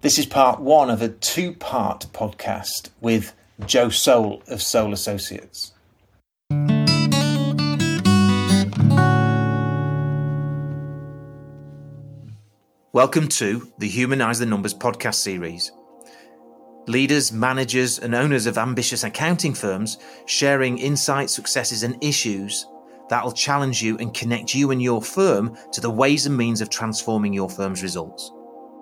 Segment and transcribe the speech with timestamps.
[0.00, 3.34] This is part one of a two part podcast with
[3.66, 5.72] Joe Soul of Soul Associates.
[12.92, 15.72] Welcome to the Humanize the Numbers podcast series.
[16.86, 22.68] Leaders, managers, and owners of ambitious accounting firms sharing insights, successes, and issues
[23.08, 26.70] that'll challenge you and connect you and your firm to the ways and means of
[26.70, 28.30] transforming your firm's results.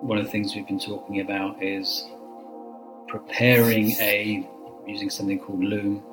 [0.01, 2.05] One of the things we've been talking about is
[3.07, 4.47] preparing a,
[4.85, 6.03] using something called Loom,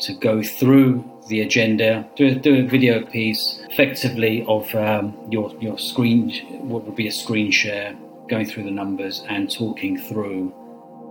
[0.00, 5.54] to go through the agenda, do a, do a video piece effectively of um, your,
[5.60, 6.30] your screen,
[6.68, 7.94] what would be a screen share,
[8.28, 10.48] going through the numbers and talking through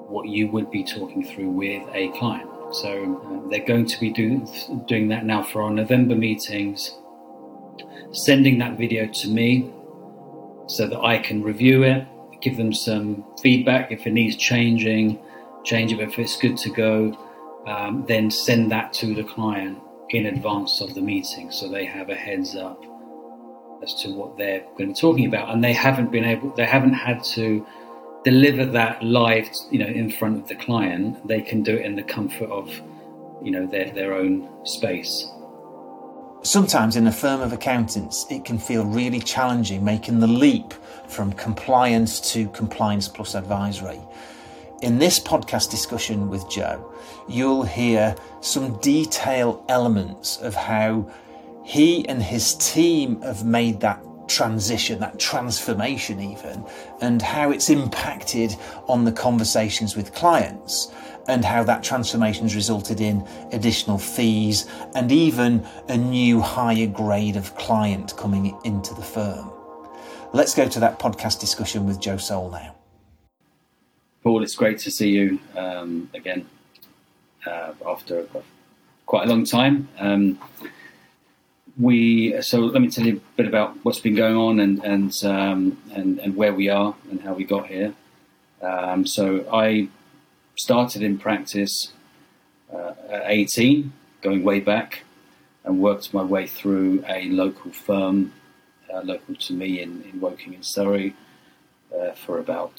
[0.09, 2.49] what you would be talking through with a client.
[2.73, 4.45] So uh, they're going to be do,
[4.87, 6.95] doing that now for our November meetings,
[8.11, 9.71] sending that video to me
[10.69, 12.05] so that I can review it,
[12.41, 13.91] give them some feedback.
[13.91, 15.19] If it needs changing,
[15.63, 15.99] change it.
[15.99, 17.17] If it's good to go,
[17.67, 19.79] um, then send that to the client
[20.11, 22.83] in advance of the meeting so they have a heads up
[23.83, 25.49] as to what they're going to be talking about.
[25.49, 27.65] And they haven't been able they haven't had to
[28.23, 31.95] deliver that live, you know, in front of the client, they can do it in
[31.95, 32.69] the comfort of,
[33.41, 35.27] you know, their, their own space.
[36.41, 40.73] Sometimes in a firm of accountants, it can feel really challenging making the leap
[41.07, 43.99] from compliance to compliance plus advisory.
[44.81, 46.93] In this podcast discussion with Joe,
[47.27, 51.11] you'll hear some detailed elements of how
[51.65, 56.63] he and his team have made that transition, that transformation, even,
[57.01, 58.55] and how it's impacted
[58.87, 60.93] on the conversations with clients,
[61.29, 67.35] and how that transformation has resulted in additional fees and even a new higher grade
[67.35, 69.51] of client coming into the firm.
[70.33, 72.75] Let's go to that podcast discussion with Joe Soul now.
[74.23, 76.47] Paul, it's great to see you um, again
[77.45, 78.27] uh, after
[79.05, 79.87] quite a long time.
[79.99, 80.39] Um,
[81.77, 85.23] we so let me tell you a bit about what's been going on and and
[85.23, 87.93] um, and, and where we are and how we got here.
[88.61, 89.87] Um, so I
[90.59, 91.93] started in practice
[92.73, 95.03] uh, at 18, going way back,
[95.63, 98.33] and worked my way through a local firm,
[98.93, 101.15] uh, local to me in, in Woking in Surrey,
[101.97, 102.77] uh, for about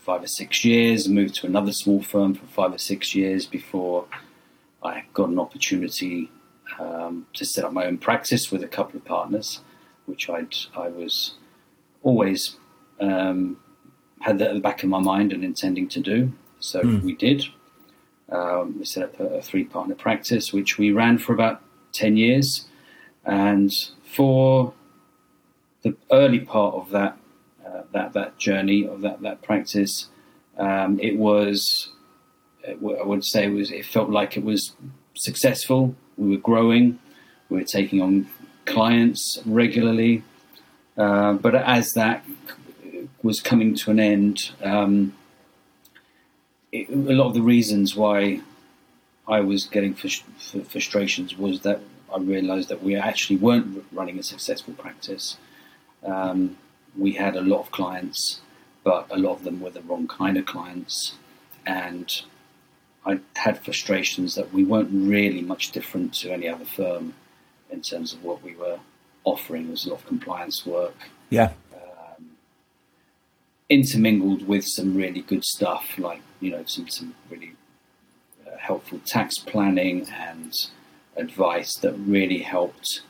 [0.00, 1.08] five or six years.
[1.08, 4.06] Moved to another small firm for five or six years before
[4.82, 6.28] I got an opportunity
[6.80, 9.60] um, to set up my own practice with a couple of partners,
[10.06, 11.34] which I'd, I was
[12.02, 12.56] always
[13.00, 13.58] um,
[14.22, 16.32] had that at the back of my mind and intending to do.
[16.60, 17.02] So mm.
[17.02, 17.44] we did.
[18.30, 21.62] Um, we set up a, a three partner practice, which we ran for about
[21.92, 22.66] 10 years.
[23.24, 23.72] And
[24.04, 24.72] for
[25.82, 27.18] the early part of that,
[27.66, 30.08] uh, that, that journey of that, that practice,
[30.58, 31.90] um, it was,
[32.66, 34.74] I would say it was, it felt like it was
[35.14, 36.98] successful we were growing,
[37.48, 38.28] we were taking on
[38.66, 40.22] clients regularly.
[40.96, 42.24] Uh, but as that
[43.22, 45.14] was coming to an end, um,
[46.72, 48.40] it, a lot of the reasons why
[49.26, 51.80] I was getting frustrations was that
[52.12, 55.36] I realised that we actually weren't running a successful practice.
[56.04, 56.56] Um,
[56.96, 58.40] we had a lot of clients,
[58.82, 61.14] but a lot of them were the wrong kind of clients,
[61.66, 62.22] and
[63.06, 67.14] I had frustrations that we weren't really much different to any other firm
[67.70, 68.80] in terms of what we were
[69.24, 69.64] offering.
[69.64, 70.96] There was a lot of compliance work.
[71.28, 71.52] Yeah.
[73.70, 77.54] Intermingled with some really good stuff, like you know some some really
[78.46, 80.52] uh, helpful tax planning and
[81.16, 83.02] advice that really helped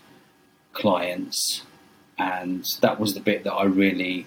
[0.75, 1.63] clients,
[2.19, 4.27] and that was the bit that I really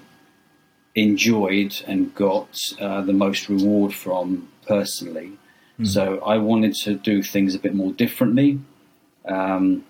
[0.95, 5.33] enjoyed and got uh, the most reward from personally.
[5.79, 5.87] Mm.
[5.87, 8.59] So I wanted to do things a bit more differently.
[9.25, 9.85] Um,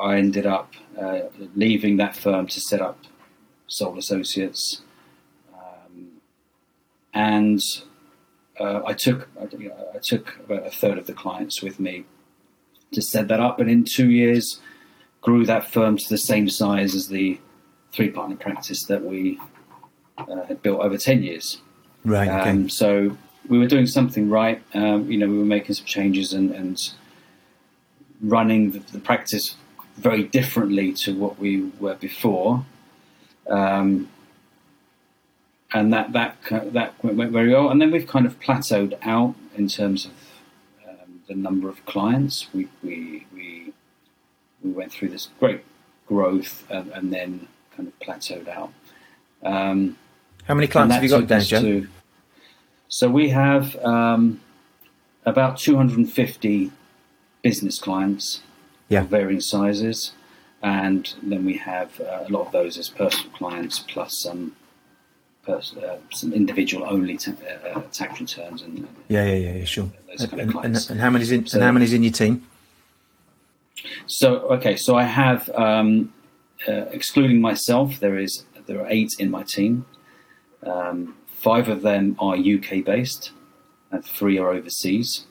[0.00, 1.20] I ended up uh,
[1.54, 2.98] leaving that firm to set up
[3.68, 4.82] Soul Associates,
[5.54, 6.08] um,
[7.14, 7.60] and
[8.58, 12.04] uh, I took I, I, took about a third of the clients with me
[12.92, 14.60] to set that up, and in two years
[15.20, 17.38] grew that firm to the same size as the
[17.92, 19.38] three partner practice that we
[20.16, 21.60] uh, had built over ten years.
[22.04, 22.28] Right.
[22.28, 22.50] Okay.
[22.50, 23.16] Um, so
[23.48, 24.62] we were doing something right.
[24.74, 26.92] Um, you know, we were making some changes and, and
[28.20, 29.56] running the, the, practice
[29.96, 32.64] very differently to what we were before.
[33.48, 34.08] Um,
[35.72, 36.36] and that that
[36.72, 37.68] that went very well.
[37.70, 40.12] And then we've kind of plateaued out in terms of
[40.88, 42.46] um, the number of clients.
[42.54, 43.72] We we we
[44.62, 45.62] we went through this great
[46.06, 48.72] growth and, and then kind of plateaued out.
[49.42, 49.96] Um,
[50.44, 51.86] How many clients have you got down, Joe?
[52.88, 54.40] So we have um,
[55.26, 56.72] about 250
[57.42, 58.40] business clients
[58.88, 59.02] yeah.
[59.02, 60.12] of varying sizes,
[60.62, 64.56] and then we have uh, a lot of those as personal clients, plus some
[65.44, 69.64] pers- uh, some individual only ta- uh, uh tax returns and yeah, yeah, yeah, yeah
[69.64, 69.90] sure.
[70.18, 72.46] And, and, and, and, how many's in so, and how many's in your team?
[74.06, 76.12] So okay, so I have um,
[76.66, 79.86] uh, excluding myself, there is there are eight in my team.
[80.64, 83.30] Um, five of them are UK based,
[83.90, 85.26] and three are overseas.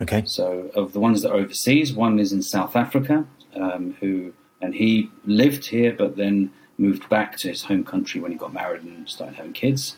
[0.00, 0.22] Okay.
[0.26, 4.74] So of the ones that are overseas, one is in South Africa, um, who and
[4.74, 8.82] he lived here, but then moved back to his home country when he got married
[8.82, 9.96] and started having kids.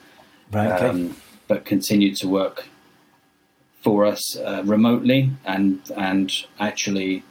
[0.51, 0.73] Right.
[0.73, 0.89] Okay.
[0.89, 1.17] Um,
[1.49, 2.69] but continued to work
[3.81, 7.25] for us uh, remotely, and and actually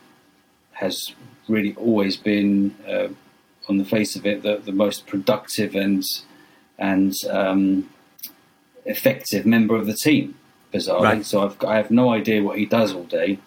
[0.74, 1.14] has
[1.48, 3.08] really always been, uh,
[3.70, 6.04] on the face of it, the, the most productive and
[6.78, 7.90] and um,
[8.86, 10.36] effective member of the team
[10.74, 11.04] bizarrely.
[11.04, 11.26] Right.
[11.26, 13.40] So I've, I have no idea what he does all day.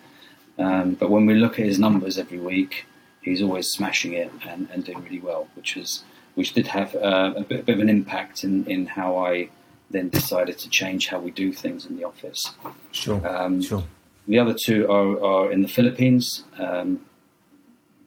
[0.59, 2.87] Um, but when we look at his numbers every week,
[3.25, 6.05] he's always smashing it and, and doing really well, which is
[6.35, 9.49] which did have uh, a, bit, a, bit, of an impact in, in how I
[9.91, 12.43] then decided to change how we do things in the office.
[12.91, 13.25] Sure.
[13.27, 13.85] Um, sure.
[14.27, 16.45] The other two are, are in the Philippines.
[16.59, 17.01] Um,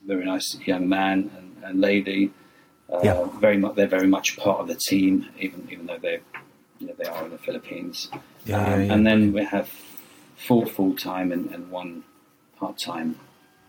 [0.06, 2.32] very nice young man and, and lady.
[2.92, 3.28] Uh, yeah.
[3.40, 6.20] Very much, they're very much part of the team, even even though they
[6.80, 8.10] you know, they are in the Philippines.
[8.46, 8.94] Yeah, um, yeah, yeah.
[8.94, 9.70] And then we have
[10.36, 12.04] four full time and, and, one
[12.58, 13.20] part time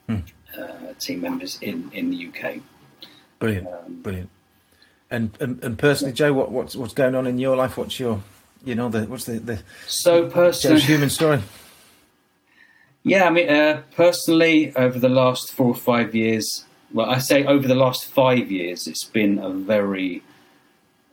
[0.08, 0.16] hmm.
[0.58, 2.60] uh, team members in, in the UK.
[3.38, 4.30] Brilliant, um, brilliant.
[5.10, 7.78] And, and and personally, Joe, what what's what's going on in your life?
[7.78, 8.22] What's your
[8.64, 11.40] you know the what's the the so personal human story?
[13.04, 17.44] Yeah, I mean, uh, personally, over the last four or five years, well, I say
[17.46, 20.22] over the last five years, it's been a very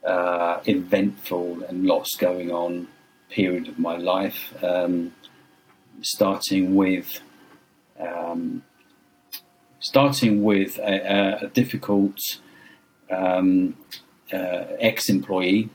[0.04, 2.90] uh, eventful and lots going on
[3.30, 5.14] period of my life, um,
[6.02, 7.20] starting with
[8.00, 8.64] um,
[9.86, 12.20] starting with a, a difficult
[13.12, 13.76] um,
[14.34, 15.70] uh, ex-employee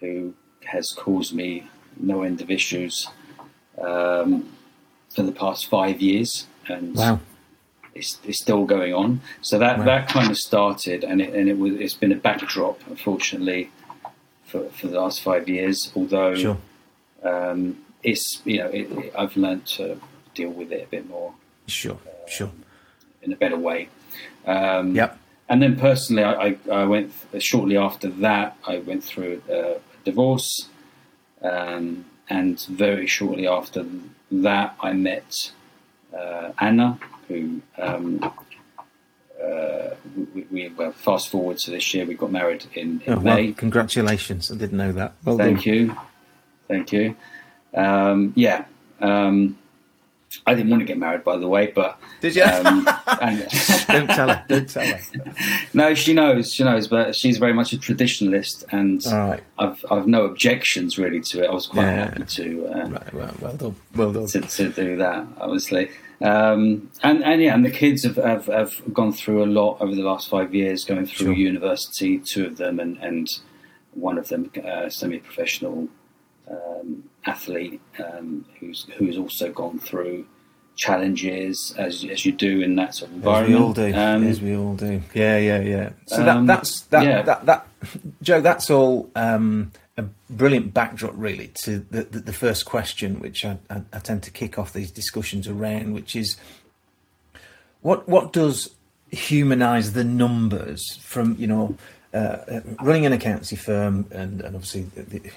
[0.00, 0.34] who
[0.64, 3.08] has caused me no end of issues
[3.80, 4.48] um,
[5.14, 7.20] for the past five years, and wow
[7.94, 9.20] it's, it's still going on.
[9.42, 9.84] So that, right.
[9.84, 13.70] that kind of started, and it, and it was it's been a backdrop, unfortunately,
[14.44, 15.92] for, for the last five years.
[15.94, 16.58] Although sure.
[17.22, 20.00] um, it's you know it, it, I've learned to
[20.34, 21.34] deal with it a bit more.
[21.66, 22.50] Sure, uh, sure.
[23.22, 23.88] In a better way.
[24.46, 25.18] Um, yep.
[25.48, 28.56] And then personally, I, I, I, went shortly after that.
[28.66, 30.68] I went through a, a divorce,
[31.42, 33.84] um, and very shortly after
[34.30, 35.50] that, I met
[36.16, 38.32] uh, Anna, who um,
[39.42, 39.90] uh,
[40.34, 43.46] we, we, well, fast forward to this year, we got married in, in oh, May.
[43.46, 44.50] Well, congratulations!
[44.50, 45.14] I didn't know that.
[45.24, 45.74] Well Thank done.
[45.74, 45.96] you,
[46.68, 47.16] thank you.
[47.74, 48.66] Um, yeah,
[49.00, 49.58] um,
[50.46, 52.44] I didn't want to get married, by the way, but did you?
[52.44, 52.88] Um,
[53.20, 53.48] and,
[53.88, 54.44] don't tell her.
[54.48, 55.00] Don't tell her.
[55.74, 56.52] no, she knows.
[56.52, 59.42] She knows, but she's very much a traditionalist, and right.
[59.58, 61.50] I've I've no objections really to it.
[61.50, 62.04] I was quite yeah.
[62.04, 62.66] happy to.
[62.66, 63.76] Uh, right, well, well done.
[63.96, 64.26] Well done.
[64.26, 65.90] To, to do that, obviously.
[66.22, 69.94] Um, and, and yeah, and the kids have, have, have, gone through a lot over
[69.94, 71.34] the last five years, going through sure.
[71.34, 73.26] university, two of them, and, and
[73.94, 75.88] one of them, uh, semi-professional
[76.50, 80.26] um, athlete, um, who's who's also gone through
[80.76, 83.52] challenges as as you do in that sort of environment.
[83.52, 83.94] As we all do.
[83.94, 85.02] Um, as we all do.
[85.14, 85.90] Yeah, yeah, yeah.
[86.06, 87.22] So that, um, that's that, yeah.
[87.22, 87.66] that that
[88.22, 88.40] Joe.
[88.40, 93.58] That's all um, a brilliant backdrop, really, to the, the, the first question, which I,
[93.68, 96.36] I, I, tend to kick off these discussions around, which is
[97.82, 98.74] what what does
[99.10, 101.76] humanise the numbers from you know
[102.12, 104.86] uh, running an accountancy firm and, and obviously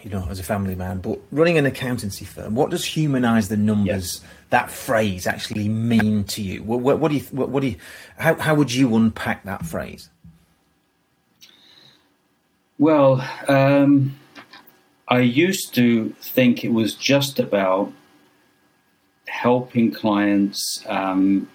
[0.04, 3.58] you know as a family man, but running an accountancy firm, what does humanise the
[3.58, 4.22] numbers?
[4.50, 6.64] That phrase actually mean to you?
[6.64, 7.24] What, what, what do you?
[7.32, 7.76] What, what do you?
[8.18, 10.10] How how would you unpack that phrase?
[12.78, 13.28] Well.
[13.48, 14.16] Um
[15.08, 17.92] I used to think it was just about
[19.28, 21.48] helping clients um,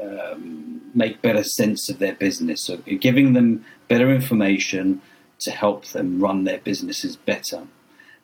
[0.00, 5.00] um, make better sense of their business, so giving them better information
[5.40, 7.64] to help them run their businesses better.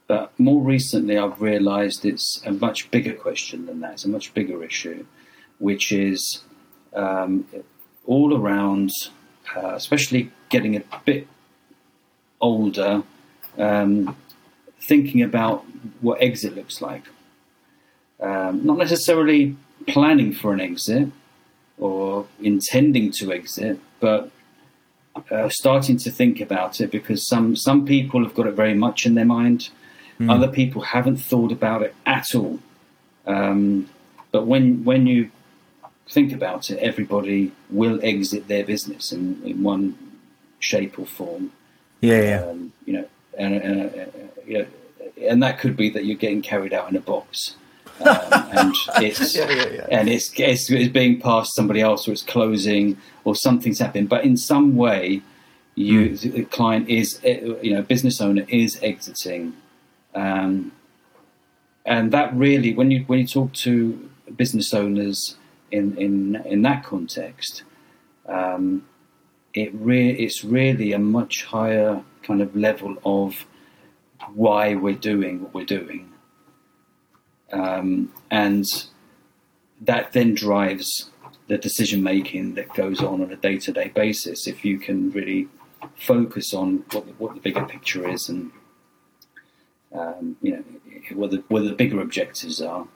[0.06, 3.94] But more recently, I've realized it's a much bigger question than that.
[3.94, 5.04] It's a much bigger issue,
[5.58, 6.42] which is
[6.94, 7.46] um,
[8.06, 8.90] all around,
[9.54, 11.26] uh, especially getting a bit
[12.40, 13.02] older.
[13.58, 14.16] Um,
[14.80, 15.64] thinking about
[16.00, 17.04] what exit looks like.
[18.20, 21.08] Um, not necessarily planning for an exit
[21.78, 24.30] or intending to exit, but
[25.30, 29.06] uh, starting to think about it because some some people have got it very much
[29.06, 29.70] in their mind.
[30.20, 30.30] Mm.
[30.30, 32.58] Other people haven't thought about it at all.
[33.26, 33.88] Um,
[34.32, 35.30] but when when you
[36.08, 39.96] think about it, everybody will exit their business in, in one
[40.58, 41.52] shape or form.
[42.00, 42.44] Yeah, yeah.
[42.44, 44.04] Um, you know, and, and uh,
[44.46, 44.66] you know,
[45.28, 47.56] and that could be that you're getting carried out in a box.
[48.00, 49.86] Um, and it's yeah, yeah, yeah.
[49.90, 54.06] and it's, it's, it's being passed somebody else, or it's closing, or something's happening.
[54.06, 55.22] But in some way,
[55.74, 56.32] you mm.
[56.32, 59.54] the client is you know business owner is exiting,
[60.14, 60.72] um,
[61.86, 65.36] and that really when you when you talk to business owners
[65.70, 67.62] in in in that context,
[68.26, 68.86] um,
[69.54, 73.46] it re- it's really a much higher kind of level of
[74.34, 76.12] why we're doing what we're doing,
[77.52, 78.64] um, and
[79.80, 81.10] that then drives
[81.46, 84.46] the decision making that goes on on a day to day basis.
[84.46, 85.48] If you can really
[85.96, 88.50] focus on what the, what the bigger picture is and
[89.94, 90.64] um, you know
[91.14, 92.86] what the, the bigger objectives are,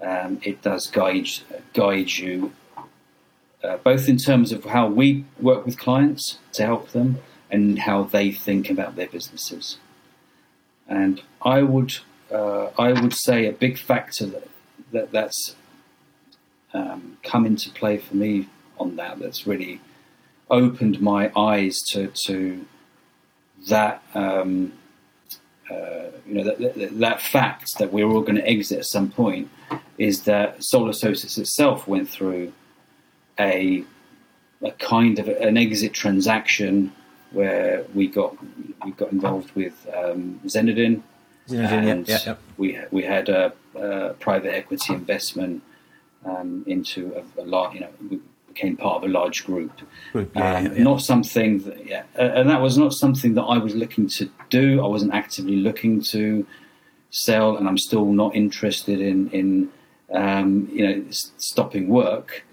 [0.00, 1.28] um, it does guide
[1.74, 2.52] guide you
[3.62, 7.18] uh, both in terms of how we work with clients to help them
[7.50, 9.76] and how they think about their businesses.
[10.88, 11.98] And I would
[12.32, 14.48] uh, I would say a big factor that,
[14.92, 15.56] that that's
[16.72, 19.80] um, come into play for me on that that's really
[20.48, 22.64] opened my eyes to to
[23.68, 24.72] that um,
[25.70, 29.10] uh, you know that, that, that, fact that we're all going to exit at some
[29.10, 29.48] point
[29.98, 32.52] is that Soul Associates itself went through
[33.38, 33.84] a
[34.62, 36.92] a kind of an exit transaction
[37.30, 38.36] where we got
[38.84, 41.02] we got involved with um, Xeinadin,
[41.48, 45.62] and yeah, yeah, we we had a, a private equity investment
[46.24, 47.74] um, into a, a lot.
[47.74, 49.72] You know, we became part of a large group.
[50.12, 54.08] group um, not something that, yeah, and that was not something that I was looking
[54.08, 54.82] to do.
[54.84, 56.46] I wasn't actively looking to
[57.10, 59.70] sell, and I'm still not interested in in
[60.12, 62.44] um, you know stopping work.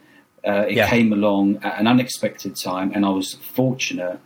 [0.48, 0.89] Uh, it yeah.
[0.89, 4.20] came along at an unexpected time, and I was fortunate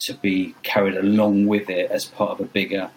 [0.00, 2.90] to be carried along with it as part of a bigger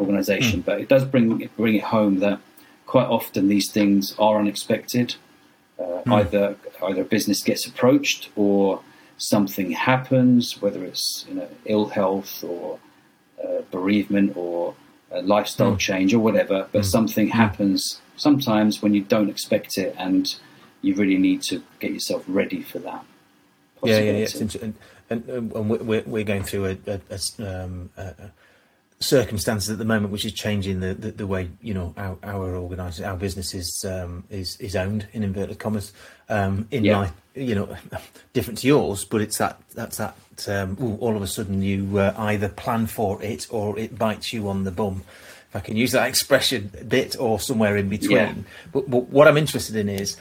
[0.00, 0.62] organisation.
[0.62, 0.64] Mm.
[0.64, 2.40] But it does bring bring it home that
[2.86, 5.14] quite often these things are unexpected.
[5.78, 6.12] Uh, mm.
[6.12, 8.80] Either either a business gets approached or
[9.18, 12.78] something happens, whether it's you know ill health or
[13.42, 14.74] uh, bereavement or
[15.10, 15.78] a lifestyle mm.
[15.78, 16.68] change or whatever.
[16.72, 16.84] But hmm.
[16.96, 17.32] something hmm.
[17.32, 20.34] happens sometimes when you don't expect it, and
[20.82, 23.04] you really need to get yourself ready for that.
[23.82, 24.26] Yeah, yeah, yeah.
[24.40, 24.74] And,
[25.08, 28.30] and, and, we're, we're going through a, a, a, um, a,
[29.00, 32.56] circumstances at the moment, which is changing the, the, the way you know our our
[32.56, 35.92] organisation, our business is um, is is owned in inverted commas.
[36.28, 36.94] Um, in yeah.
[36.94, 37.76] my you know
[38.32, 40.14] different to yours, but it's that that's that
[40.48, 44.32] um, ooh, all of a sudden you uh, either plan for it or it bites
[44.32, 45.02] you on the bum.
[45.48, 48.10] If I can use that expression, a bit or somewhere in between.
[48.10, 48.34] Yeah.
[48.72, 50.16] But, but what I'm interested in is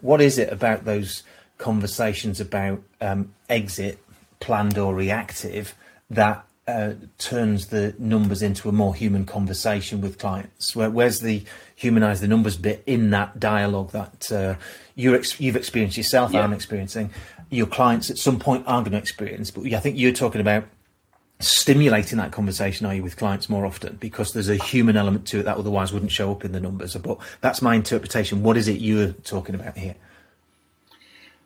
[0.00, 1.22] what is it about those
[1.58, 3.98] conversations about um, exit,
[4.40, 5.74] planned or reactive,
[6.10, 10.74] that uh, turns the numbers into a more human conversation with clients?
[10.74, 11.44] Where, where's the
[11.74, 14.54] humanize the numbers bit in that dialogue that uh,
[14.94, 16.42] you ex- you've experienced yourself, yeah.
[16.42, 17.10] I'm experiencing,
[17.50, 19.50] your clients at some point are going to experience?
[19.50, 20.64] But I think you're talking about
[21.38, 23.96] stimulating that conversation, are you, with clients more often?
[23.96, 26.96] Because there's a human element to it that otherwise wouldn't show up in the numbers.
[26.96, 28.42] But that's my interpretation.
[28.42, 29.94] What is it you're talking about here?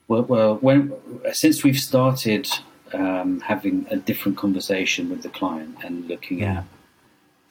[0.08, 0.92] Well, well when
[1.32, 2.48] since we've started
[2.92, 6.64] um, having a different conversation with the client and looking at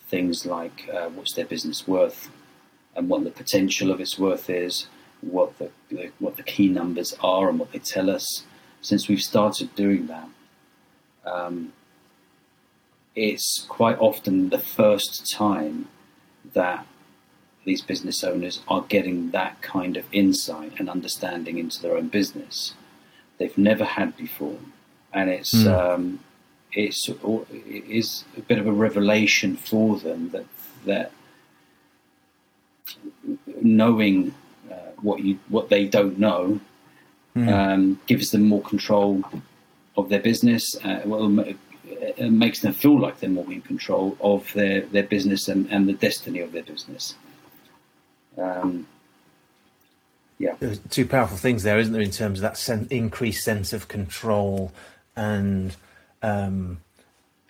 [0.07, 2.29] things like uh, what's their business worth
[2.95, 4.87] and what the potential of its worth is,
[5.21, 8.43] what the, the, what the key numbers are and what they tell us.
[8.81, 10.29] Since we've started doing that,
[11.25, 11.73] um,
[13.15, 15.87] it's quite often the first time
[16.53, 16.85] that
[17.65, 22.73] these business owners are getting that kind of insight and understanding into their own business.
[23.37, 24.57] They've never had before
[25.13, 25.67] and it's mm.
[25.67, 26.19] um,
[26.71, 30.45] it's it is a bit of a revelation for them that
[30.85, 31.11] that
[33.61, 34.33] knowing
[34.71, 36.59] uh, what you what they don't know
[37.35, 37.51] mm.
[37.51, 39.23] um, gives them more control
[39.97, 40.75] of their business.
[40.83, 41.45] Uh, well,
[42.19, 45.87] it makes them feel like they're more in control of their, their business and, and
[45.87, 47.15] the destiny of their business.
[48.37, 48.87] Um,
[50.37, 53.73] yeah, There's two powerful things there, isn't there, in terms of that sen- increased sense
[53.73, 54.71] of control
[55.15, 55.75] and
[56.21, 56.79] um,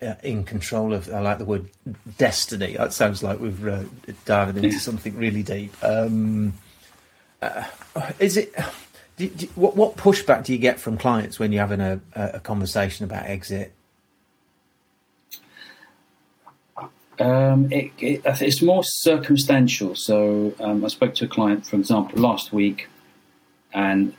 [0.02, 1.12] uh, in control of.
[1.14, 1.70] I like the word
[2.18, 2.76] destiny.
[2.78, 3.84] That sounds like we've uh,
[4.26, 5.74] dived into something really deep.
[5.84, 6.54] Um,
[7.42, 7.66] uh,
[8.20, 8.54] is it?
[9.18, 12.40] Do, do, what, what pushback do you get from clients when you're having a, a
[12.40, 13.74] conversation about exit?
[17.20, 19.94] Um, it, it, it's more circumstantial.
[19.96, 22.88] So um, I spoke to a client, for example, last week,
[23.74, 24.16] and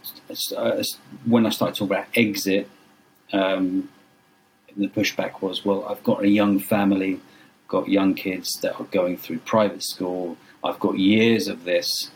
[0.55, 0.83] uh,
[1.25, 2.69] when I started talking about exit,
[3.33, 3.89] um,
[4.77, 7.21] the pushback was, "Well, I've got a young family,
[7.69, 10.37] got young kids that are going through private school.
[10.63, 12.11] I've got years of this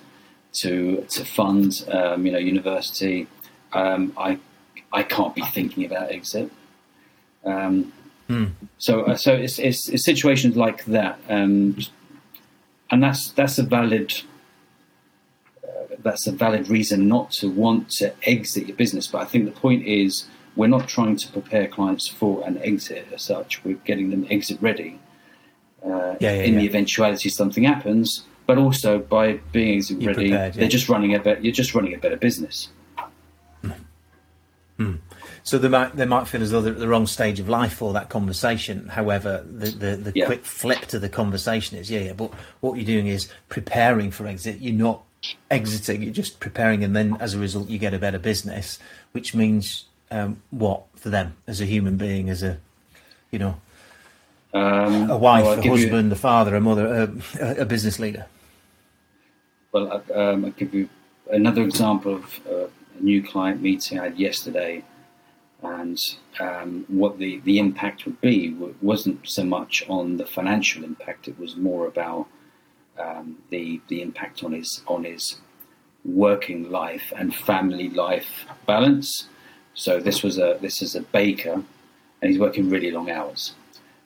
[0.60, 3.26] to to fund, um, you know, university.
[3.72, 4.38] Um, I
[4.92, 6.50] I can't be thinking about exit."
[7.44, 7.92] Um,
[8.28, 8.46] Hmm.
[8.78, 11.76] So, uh, so it's, it's, it's, situations like that, um,
[12.90, 14.14] and that's that's a valid
[15.62, 19.06] uh, that's a valid reason not to want to exit your business.
[19.06, 23.08] But I think the point is we're not trying to prepare clients for an exit
[23.12, 23.64] as such.
[23.64, 25.00] We're getting them exit ready
[25.84, 26.60] uh, yeah, yeah, in yeah.
[26.60, 28.24] the eventuality something happens.
[28.46, 31.40] But also by being exit You're ready, prepared, they're just running a better.
[31.40, 32.68] You're just running a better business.
[34.76, 34.96] Hmm.
[35.44, 37.74] So they might they might feel as though they're at the wrong stage of life
[37.74, 38.88] for that conversation.
[38.88, 40.26] However, the the, the yeah.
[40.26, 42.12] quick flip to the conversation is yeah, yeah.
[42.12, 44.60] But what you're doing is preparing for exit.
[44.60, 45.04] You're not
[45.50, 46.02] exiting.
[46.02, 48.78] You're just preparing, and then as a result, you get a better business,
[49.12, 52.58] which means um, what for them as a human being, as a
[53.30, 53.56] you know,
[54.52, 56.12] um, a wife, well, a husband, you...
[56.12, 58.26] a father, a mother, a, a business leader.
[59.72, 60.88] Well, um, I'll give you
[61.30, 62.66] another example of uh,
[62.98, 64.84] a new client meeting I had yesterday
[65.64, 65.98] and
[66.40, 71.38] um, what the, the impact would be wasn't so much on the financial impact; it
[71.38, 72.26] was more about
[72.98, 75.40] um, the the impact on his on his
[76.04, 79.28] working life and family life balance.
[79.74, 83.54] So this was a this is a baker, and he's working really long hours.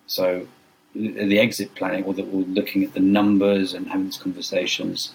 [0.07, 0.47] So
[0.95, 5.13] the exit planning, or, the, or looking at the numbers and having these conversations,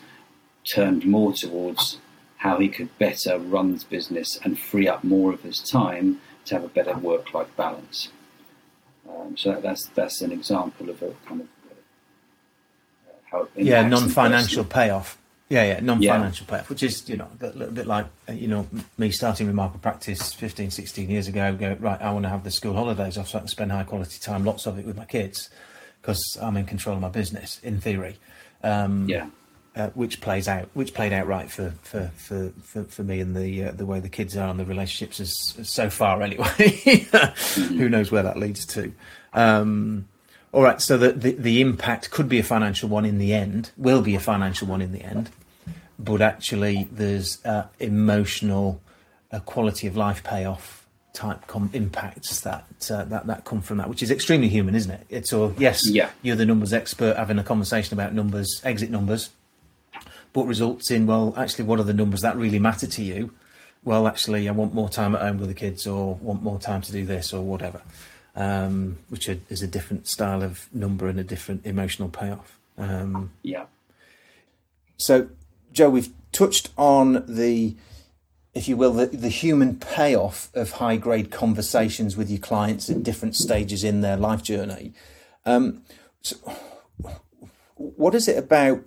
[0.64, 1.98] turned more towards
[2.38, 6.56] how he could better run his business and free up more of his time to
[6.56, 8.10] have a better work-life balance.
[9.10, 11.48] Um, so that, that's that's an example of a kind of
[13.08, 15.18] uh, how yeah non-financial payoff.
[15.54, 16.52] Yeah, yeah, non-financial yeah.
[16.52, 19.80] payoff, which is you know a little bit like uh, you know me starting remarkable
[19.80, 21.56] practice 15, 16 years ago.
[21.56, 23.84] Go right, I want to have the school holidays off so I can spend high
[23.84, 25.50] quality time, lots of it with my kids,
[26.02, 28.18] because I'm in control of my business in theory.
[28.64, 29.28] Um, yeah
[29.76, 33.36] uh, which plays out, which played out right for for for, for, for me and
[33.36, 36.48] the uh, the way the kids are and the relationships is, so far anyway.
[37.56, 38.94] Who knows where that leads to?
[39.34, 40.08] Um,
[40.52, 43.72] all right, so the, the, the impact could be a financial one in the end,
[43.76, 45.32] will be a financial one in the end,
[46.00, 48.82] but actually there's uh, emotional,
[49.32, 53.88] uh, quality of life payoff type com- impacts that uh, that that come from that,
[53.88, 55.06] which is extremely human, isn't it?
[55.10, 56.10] It's all yes, yeah.
[56.22, 59.30] you're the numbers expert having a conversation about numbers, exit numbers,
[60.34, 63.32] but results in well, actually, what are the numbers that really matter to you?
[63.84, 66.82] Well, actually, I want more time at home with the kids, or want more time
[66.82, 67.82] to do this, or whatever.
[68.36, 72.58] Um, which is a different style of number and a different emotional payoff.
[72.80, 73.66] Um, yeah.
[74.98, 75.30] So,
[75.74, 77.76] Joe, we've touched on the,
[78.54, 83.04] if you will, the, the human payoff of high grade conversations with your clients at
[83.04, 84.94] different stages in their life journey.
[85.46, 85.82] Um,
[86.22, 86.38] so
[87.76, 88.84] what is it about?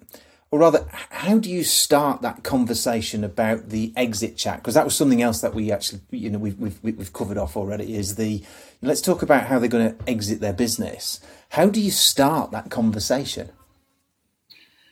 [0.51, 4.59] or rather, how do you start that conversation about the exit chat?
[4.59, 7.57] Because that was something else that we actually, you know, we've, we've, we've covered off
[7.57, 7.97] already.
[7.97, 8.45] Is the
[8.81, 11.21] let's talk about how they're going to exit their business.
[11.51, 13.51] How do you start that conversation?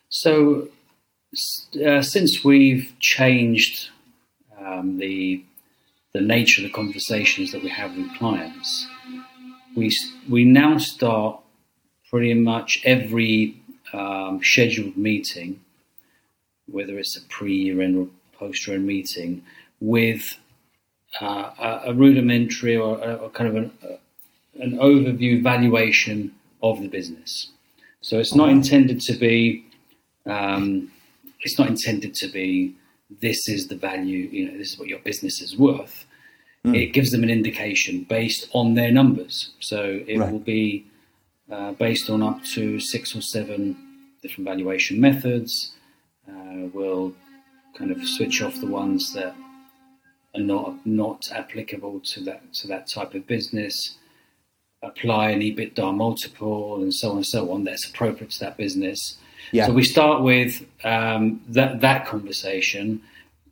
[0.08, 0.68] So,
[1.86, 3.90] uh, since we've changed
[4.58, 5.44] um, the
[6.12, 8.86] the nature of the conversations that we have with clients,
[9.76, 9.90] we
[10.28, 11.40] we now start
[12.08, 13.60] pretty much every
[13.92, 15.60] um, scheduled meeting,
[16.66, 19.42] whether it's a pre-year end or post-year end meeting,
[19.80, 20.38] with
[21.20, 23.96] uh, a, a, rudimentary or, a, or kind of an, uh,
[24.60, 27.50] an, overview valuation of the business.
[28.00, 29.64] So it's not intended to be.
[30.26, 30.90] Um,
[31.44, 32.74] it's not intended to be.
[33.20, 34.28] This is the value.
[34.32, 36.06] You know, this is what your business is worth.
[36.66, 36.76] Mm.
[36.76, 39.50] It gives them an indication based on their numbers.
[39.60, 40.32] So it right.
[40.32, 40.86] will be
[41.50, 43.76] uh, based on up to six or seven
[44.22, 45.72] different valuation methods.
[46.28, 47.14] Uh, we'll
[47.76, 49.34] kind of switch off the ones that
[50.34, 53.96] are not not applicable to that to that type of business.
[54.82, 59.18] Apply an EBITDA multiple and so on and so on that's appropriate to that business.
[59.52, 59.66] Yeah.
[59.66, 63.02] So we start with um, that that conversation,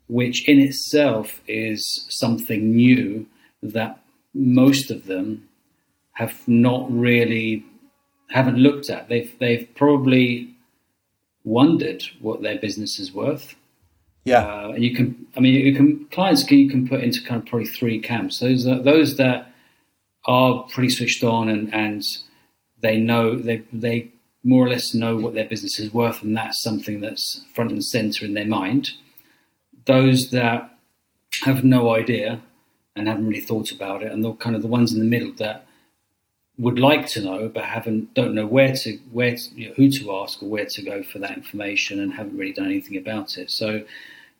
[0.08, 3.26] which in itself is something new
[3.62, 4.02] that
[4.34, 5.48] most of them
[6.12, 7.64] have not really
[8.30, 9.08] haven't looked at.
[9.08, 10.48] They've they've probably
[11.44, 13.56] wondered what their business is worth,
[14.24, 15.26] Yeah, uh, and you can.
[15.36, 18.38] I mean, you can clients can, you can put into kind of probably three camps.
[18.38, 19.52] Those are, those that
[20.26, 22.04] are pretty switched on and and
[22.80, 24.10] they know they they
[24.44, 27.84] more or less know what their business is worth, and that's something that's front and
[27.84, 28.90] center in their mind.
[29.84, 30.76] Those that
[31.42, 32.40] have no idea
[32.94, 35.32] and haven't really thought about it, and they're kind of the ones in the middle
[35.34, 35.66] that
[36.58, 39.90] would like to know but haven't don't know where to where to, you know, who
[39.90, 43.38] to ask or where to go for that information and haven't really done anything about
[43.38, 43.50] it.
[43.50, 43.84] So,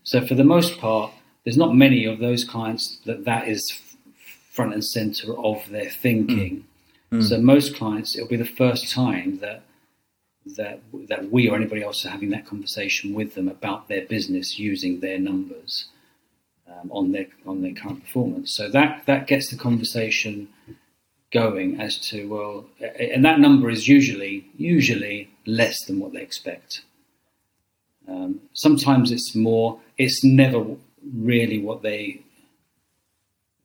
[0.04, 1.12] so for the most part,
[1.44, 3.72] there's not many of those clients that that is
[4.50, 6.64] front and center of their thinking.
[7.10, 7.18] Mm.
[7.18, 7.28] Mm.
[7.28, 9.62] So most clients, it'll be the first time that
[10.44, 14.58] that that we or anybody else are having that conversation with them about their business
[14.58, 15.86] using their numbers
[16.68, 18.54] um, on their on their current performance.
[18.56, 20.48] So that that gets the conversation
[21.32, 22.66] going as to well,
[22.98, 26.82] and that number is usually usually less than what they expect.
[28.08, 29.80] Um, sometimes it's more.
[29.96, 30.64] It's never
[31.14, 32.22] really what they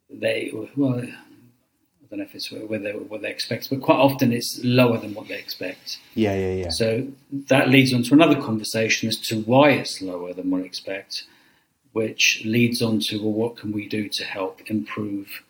[0.10, 1.04] they well.
[2.08, 5.14] I don't know if it's whether what they expect, but quite often it's lower than
[5.14, 6.00] what they expect.
[6.16, 6.70] Yeah, yeah, yeah.
[6.70, 10.68] So that leads on to another conversation as to why it's lower than what they
[10.68, 11.24] expect,
[11.92, 15.44] which leads on to well, what can we do to help improve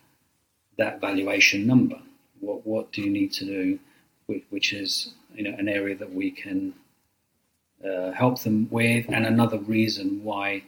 [0.78, 2.00] that valuation number?
[2.39, 3.80] what what do you need to do,
[4.50, 6.74] which is you know an area that we can
[7.86, 10.63] uh, help them with, and another reason why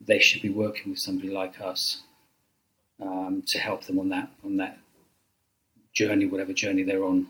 [0.00, 2.02] they should be working with somebody like us
[3.00, 4.78] um, to help them on that on that
[5.92, 7.26] journey, whatever journey they're on.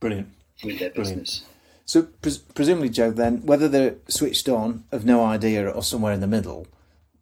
[0.00, 0.28] Brilliant.
[0.64, 1.20] With their Brilliant.
[1.20, 1.44] business.
[1.84, 6.20] So pres- presumably, Joe, then whether they're switched on, of no idea, or somewhere in
[6.20, 6.66] the middle,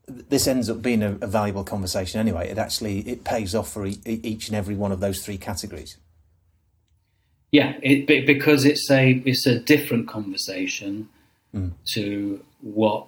[0.09, 2.49] this ends up being a, a, valuable conversation anyway.
[2.49, 5.97] It actually it pays off for e- each and every one of those three categories.
[7.53, 11.09] Yeah, it, because it's a it's a different conversation
[11.55, 11.73] mm.
[11.93, 13.07] to what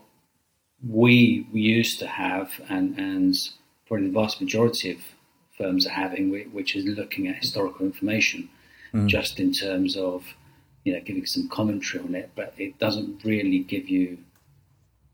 [0.87, 3.35] we used to have, and and
[3.87, 4.99] probably the vast majority of
[5.59, 8.49] firms are having, which is looking at historical information,
[8.94, 9.07] mm.
[9.09, 10.35] just in terms of
[10.85, 14.18] you know giving some commentary on it, but it doesn't really give you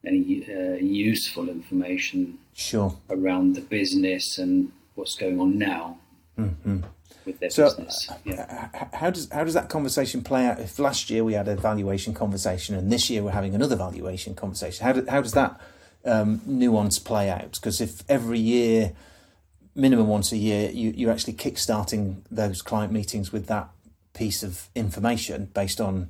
[0.07, 2.97] any uh, useful information sure.
[3.11, 5.99] around the business and what's going on now
[6.39, 6.81] mm-hmm.
[7.25, 8.09] with their so, business.
[8.11, 8.89] Uh, yeah.
[8.93, 10.61] How does how does that conversation play out?
[10.61, 14.35] If last year we had a valuation conversation and this year we're having another valuation
[14.35, 15.61] conversation, how do, how does that
[16.05, 17.53] um, nuance play out?
[17.53, 18.93] Because if every year,
[19.75, 23.69] minimum once a year, you, you're actually kick-starting those client meetings with that
[24.13, 26.09] piece of information based on,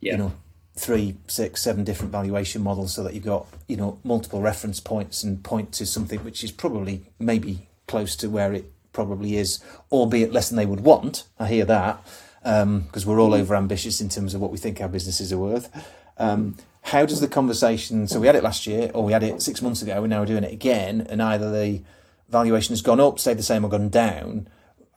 [0.00, 0.12] yeah.
[0.12, 0.32] you know,
[0.76, 5.22] three, six, seven different valuation models so that you've got, you know, multiple reference points
[5.22, 10.32] and point to something which is probably maybe close to where it probably is, albeit
[10.32, 11.24] less than they would want.
[11.38, 12.02] I hear that
[12.42, 15.38] because um, we're all over ambitious in terms of what we think our businesses are
[15.38, 15.68] worth.
[16.16, 18.08] Um, how does the conversation?
[18.08, 20.20] So we had it last year, or we had it six months ago, and now
[20.20, 21.82] we're doing it again, and either the
[22.30, 24.48] valuation has gone up, stayed the same, or gone down.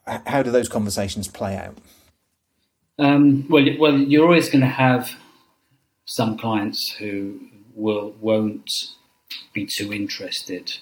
[0.05, 1.77] How do those conversations play out?
[2.99, 5.15] Um, well, well, you're always going to have
[6.05, 7.39] some clients who
[7.73, 8.69] will won't
[9.53, 10.77] be too interested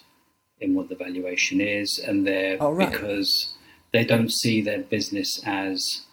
[0.59, 2.91] in what the valuation is, and they're oh, right.
[2.91, 3.53] because
[3.93, 6.05] they don't see their business as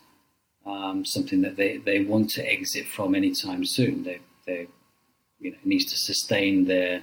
[0.66, 4.04] um, something that they, they want to exit from anytime soon.
[4.04, 4.68] They they
[5.40, 7.02] you know needs to sustain their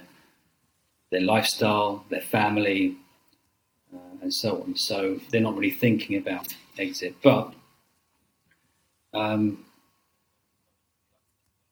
[1.10, 2.96] their lifestyle, their family,
[4.22, 4.76] and so on.
[4.76, 7.52] So they're not really thinking about exit, but
[9.14, 9.64] um,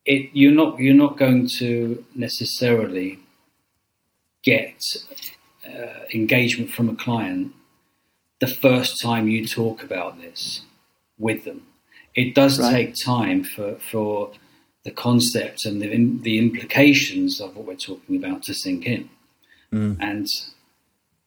[0.04, 3.18] it, you're not you're not going to necessarily
[4.42, 4.83] get
[5.66, 7.52] uh, engagement from a client
[8.40, 10.62] the first time you talk about this
[11.18, 11.62] with them.
[12.14, 12.72] It does right.
[12.72, 14.33] take time for for
[14.85, 15.88] the concept and the
[16.22, 19.09] the implications of what we're talking about to sink in,
[19.72, 19.96] mm.
[20.00, 20.26] and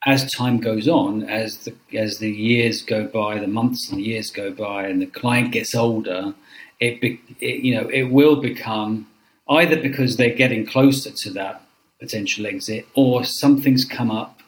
[0.06, 4.04] as time goes on, as the as the years go by, the months and the
[4.04, 6.34] years go by, and the client gets older,
[6.80, 9.08] it, be, it, you know it will become
[9.50, 11.62] either because they're getting closer to that
[12.00, 14.42] potential exit or something's come up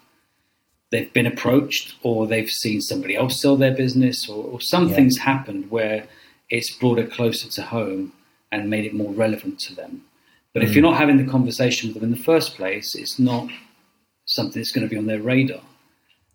[0.92, 5.24] they've been approached or they've seen somebody else sell their business or, or something's yeah.
[5.24, 6.06] happened where
[6.50, 8.12] it's brought it closer to home
[8.52, 10.04] and made it more relevant to them
[10.54, 10.66] but mm.
[10.66, 13.50] if you're not having the conversation with them in the first place it's not
[14.30, 15.62] something that's going to be on their radar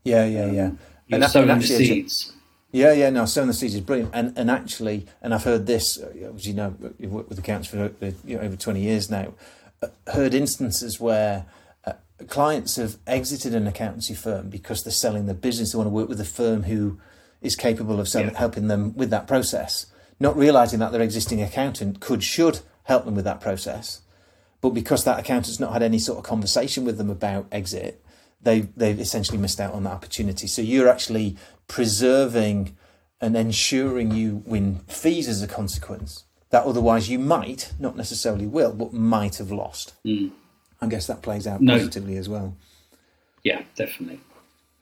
[0.04, 2.34] yeah yeah yeah um, you're and sowing the seeds
[2.74, 5.96] yeah, yeah, no, sowing the seeds is brilliant, and and actually, and I've heard this,
[5.96, 9.08] uh, as you know, you've worked with accounts for uh, you know, over twenty years
[9.08, 9.32] now.
[9.80, 11.46] Uh, heard instances where
[11.86, 11.92] uh,
[12.26, 15.70] clients have exited an accountancy firm because they're selling their business.
[15.70, 16.98] They want to work with a firm who
[17.40, 18.38] is capable of selling, yeah.
[18.38, 19.86] helping them with that process,
[20.18, 24.00] not realizing that their existing accountant could should help them with that process,
[24.64, 28.02] but because that accountant's not had any sort of conversation with them about exit,
[28.40, 30.46] they they've essentially missed out on that opportunity.
[30.46, 31.36] So you're actually
[31.68, 32.74] preserving
[33.20, 38.72] and ensuring you win fees as a consequence that otherwise you might, not necessarily will,
[38.72, 39.92] but might have lost.
[40.02, 40.30] Mm.
[40.80, 41.74] I guess that plays out no.
[41.74, 42.56] positively as well.
[43.42, 44.20] Yeah, definitely.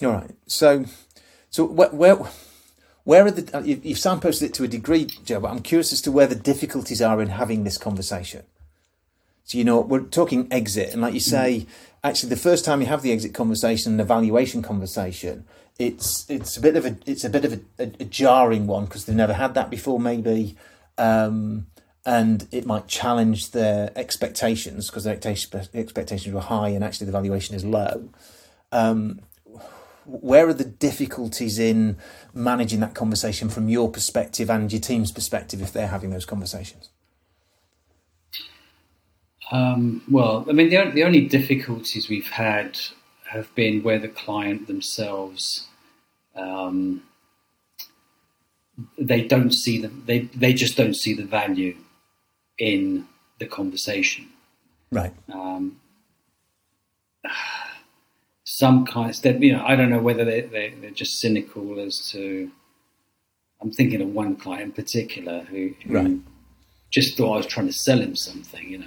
[0.01, 0.31] All right.
[0.47, 0.85] So,
[1.51, 2.19] so where where,
[3.03, 5.41] where are the uh, you've signposted it to a degree, Joe?
[5.41, 8.45] But I'm curious as to where the difficulties are in having this conversation.
[9.45, 11.67] So you know we're talking exit, and like you say, mm.
[12.05, 15.45] actually the first time you have the exit conversation and evaluation conversation,
[15.79, 18.85] it's it's a bit of a it's a bit of a, a, a jarring one
[18.85, 20.57] because they've never had that before, maybe,
[20.99, 21.67] um,
[22.07, 27.55] and it might challenge their expectations because their expectations were high and actually the valuation
[27.55, 28.11] is low.
[28.71, 29.21] Um,
[30.05, 31.97] where are the difficulties in
[32.35, 36.91] managing that conversation from your perspective and your team's perspective if they're having those conversations?
[39.53, 42.79] Um, well, I mean, the, the only difficulties we've had
[43.31, 45.69] have been where the client themselves
[46.35, 47.03] um,
[48.99, 51.77] they don't see the they they just don't see the value
[52.59, 53.07] in
[53.39, 54.29] the conversation.
[54.91, 55.13] Right.
[55.33, 55.81] Um,
[58.45, 62.11] some clients that you know I don't know whether they, they they're just cynical as
[62.11, 62.51] to.
[63.61, 66.17] I'm thinking of one client in particular who, who right.
[66.91, 68.87] just thought I was trying to sell him something, you know.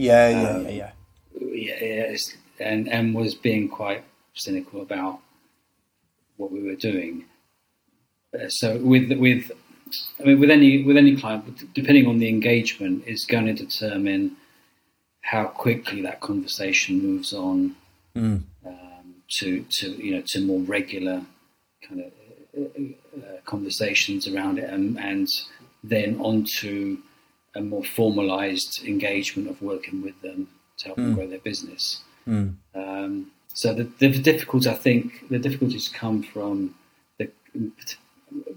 [0.00, 1.76] Yeah, yeah, um, yeah, yeah.
[1.82, 2.16] Yeah,
[2.58, 4.02] and and was being quite
[4.34, 5.20] cynical about
[6.38, 7.26] what we were doing.
[8.32, 9.52] Uh, so with with
[10.18, 14.36] I mean with any with any client, depending on the engagement, is going to determine
[15.20, 17.76] how quickly that conversation moves on
[18.16, 18.42] mm.
[18.64, 21.20] um, to to you know to more regular
[21.86, 22.12] kind of
[22.58, 25.28] uh, uh, conversations around it, and, and
[25.84, 26.96] then onto
[27.54, 31.04] a more formalized engagement of working with them to help mm.
[31.04, 32.02] them grow their business.
[32.26, 32.54] Mm.
[32.74, 36.74] Um, so the, the difficulty, I think, the difficulties come from
[37.18, 37.30] the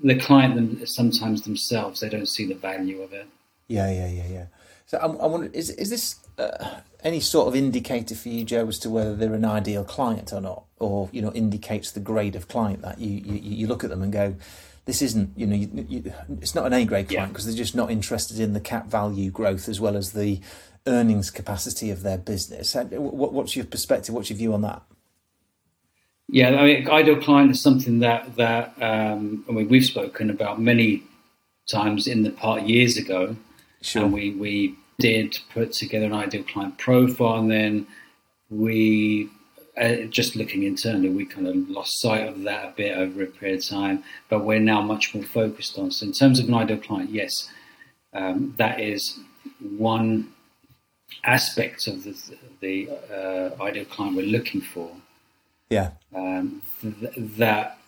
[0.04, 2.00] the client them, sometimes themselves.
[2.00, 3.28] They don't see the value of it.
[3.68, 4.46] Yeah, yeah, yeah, yeah.
[4.86, 8.68] So I, I wonder, is is this uh, any sort of indicator for you, Joe,
[8.68, 12.36] as to whether they're an ideal client or not, or you know, indicates the grade
[12.36, 14.36] of client that you you, you look at them and go,
[14.86, 17.52] this isn't, you know, you, you, it's not an A grade client because yeah.
[17.52, 20.42] they're just not interested in the cap value growth as well as the
[20.86, 22.76] earnings capacity of their business.
[22.76, 24.14] What's your perspective?
[24.14, 24.82] What's your view on that?
[26.30, 30.60] Yeah, I mean, ideal client is something that that um, I mean we've spoken about
[30.60, 31.04] many
[31.68, 33.36] times in the part years ago,
[33.82, 34.04] sure.
[34.04, 37.88] and we we did put together an ideal client profile, and then
[38.50, 39.30] we
[39.76, 43.28] uh, just looking internally, we kind of lost sight of that a bit over a
[43.28, 45.92] period of time, but we're now much more focused on.
[45.92, 47.50] So, in terms of an ideal client, yes,
[48.14, 49.20] um, that is
[49.60, 50.32] one
[51.24, 52.16] aspect of the,
[52.60, 54.92] the uh, ideal client we're looking for.
[55.70, 55.92] Yeah.
[56.16, 57.80] Um, th- that,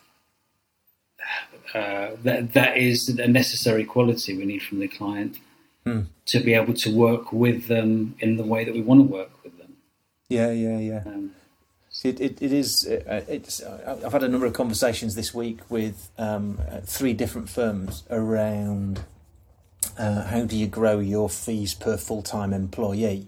[1.74, 5.38] uh, that that is a necessary quality we need from the client
[5.84, 6.02] hmm.
[6.28, 9.44] to be able to work with them in the way that we want to work
[9.44, 9.76] with them.
[10.30, 11.04] Yeah, yeah, yeah.
[11.06, 11.32] Um,
[12.04, 12.88] it, it, it is.
[12.88, 13.64] Uh, it's.
[13.64, 19.04] I've had a number of conversations this week with um, three different firms around
[19.98, 23.28] uh, how do you grow your fees per full time employee?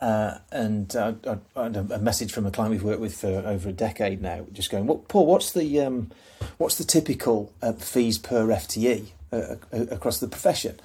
[0.00, 1.14] Uh, and uh,
[1.56, 4.44] I, had a message from a client we've worked with for over a decade now,
[4.52, 5.26] just going, "What, Paul?
[5.26, 6.10] What's the um,
[6.58, 9.56] what's the typical uh, fees per FTE uh, uh,
[9.90, 10.78] across the profession?"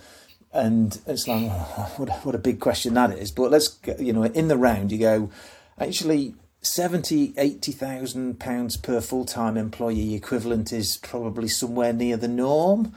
[0.51, 1.51] And it's like,
[1.97, 3.31] what, a, what a big question that is.
[3.31, 5.29] But let's, you know, in the round, you go,
[5.79, 12.93] actually, 70, 80,000 pounds per full time employee equivalent is probably somewhere near the norm.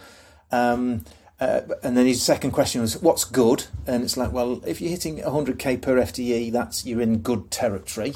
[0.51, 1.05] Um,
[1.41, 4.91] uh, and then his second question was, "What's good?" And it's like, well, if you're
[4.91, 8.15] hitting 100k per FTE, that's you're in good territory.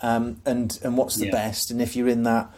[0.00, 1.32] Um, and and what's the yeah.
[1.32, 1.70] best?
[1.70, 2.50] And if you're in that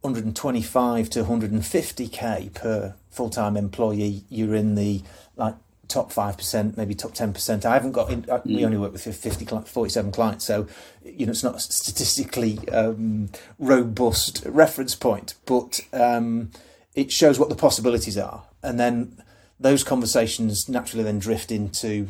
[0.00, 5.02] 125 to 150k per full time employee, you're in the
[5.36, 5.54] like
[5.90, 7.66] top five percent, maybe top ten percent.
[7.66, 8.10] I haven't got.
[8.10, 8.40] In, I.
[8.44, 10.66] We only work with 50, 47 clients, so
[11.04, 16.50] you know it's not a statistically um, robust reference point, but um,
[16.94, 19.22] it shows what the possibilities are, and then
[19.58, 22.08] those conversations naturally then drift into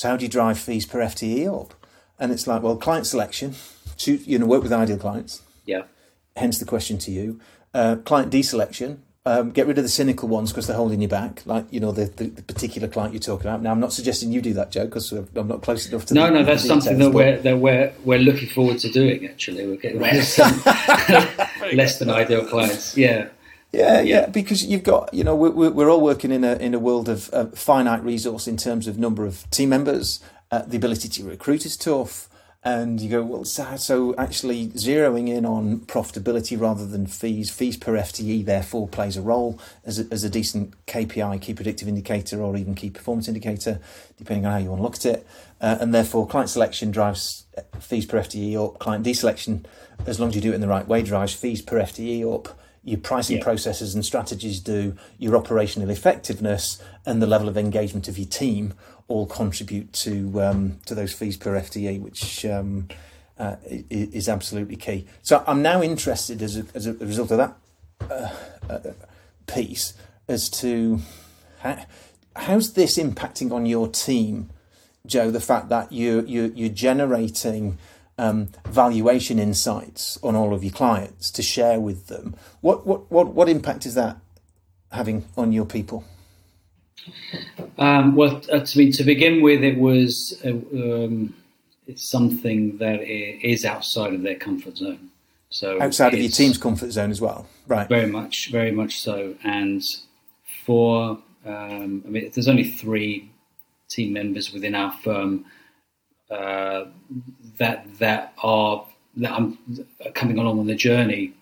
[0.00, 1.74] so how do you drive fees per FTE up?
[2.18, 3.54] And it's like, well, client selection,
[3.98, 5.42] to, you know, work with ideal clients.
[5.66, 5.82] Yeah.
[6.36, 7.38] Hence the question to you.
[7.74, 11.42] Uh, client deselection, um, get rid of the cynical ones because they're holding you back,
[11.44, 13.60] like you know the, the, the, particular client you're talking about.
[13.60, 16.14] Now, I'm not suggesting you do that, Joe, because I'm not close enough to.
[16.14, 19.26] No, the, no, that's something that we're that we're we're looking forward to doing.
[19.26, 20.62] Actually, we're getting rid of some
[21.74, 22.96] less than ideal clients.
[22.96, 23.28] Yeah,
[23.72, 26.78] yeah, yeah, because you've got, you know, we're, we're all working in a in a
[26.78, 30.20] world of uh, finite resource in terms of number of team members,
[30.52, 32.28] Uh, the ability to recruit is tough.
[32.62, 37.78] And you go, well, so, so actually zeroing in on profitability rather than fees, fees
[37.78, 42.42] per FTE therefore plays a role as a, as a decent KPI, key predictive indicator,
[42.42, 43.80] or even key performance indicator,
[44.18, 45.26] depending on how you want to look at it.
[45.58, 47.46] Uh, and therefore, client selection drives
[47.78, 49.64] fees per FTE up, client deselection,
[50.06, 52.60] as long as you do it in the right way, drives fees per FTE up
[52.82, 53.42] your pricing yeah.
[53.42, 58.74] processes and strategies do, your operational effectiveness, and the level of engagement of your team
[59.10, 62.88] all contribute to um, to those fees per FTE, which um,
[63.38, 65.06] uh, is absolutely key.
[65.22, 67.56] So I'm now interested, as a, as a result of that
[68.08, 68.92] uh, uh,
[69.46, 69.94] piece,
[70.28, 71.00] as to
[71.58, 71.84] how,
[72.36, 74.50] how's this impacting on your team,
[75.04, 75.30] Joe?
[75.30, 77.78] The fact that you you you're generating
[78.16, 82.36] um, valuation insights on all of your clients to share with them.
[82.60, 84.18] What what what what impact is that
[84.92, 86.04] having on your people?
[87.78, 91.34] Um, well, uh, to, be, to begin with, it was uh, um,
[91.86, 95.10] it's something that is outside of their comfort zone.
[95.48, 97.88] So outside of your team's comfort zone as well, right?
[97.88, 99.34] Very much, very much so.
[99.42, 99.82] And
[100.64, 103.30] for um, I mean, there's only three
[103.88, 105.44] team members within our firm
[106.30, 106.84] uh,
[107.58, 108.86] that that are
[109.16, 109.58] that I'm
[110.14, 111.32] coming along on the journey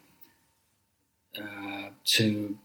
[1.38, 2.56] uh, to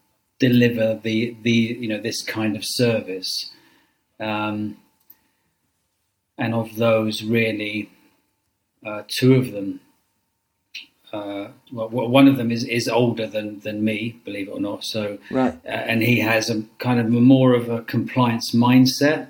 [0.48, 3.32] deliver the the you know this kind of service.
[4.20, 4.58] Um,
[6.38, 7.90] and of those, really,
[8.86, 9.80] uh, two of them.
[11.12, 14.84] Uh, well, one of them is, is older than, than me, believe it or not.
[14.84, 15.54] So, right.
[15.64, 19.28] Uh, and he has a kind of more of a compliance mindset.